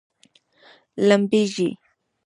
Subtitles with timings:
[1.07, 1.69] لمبیږي؟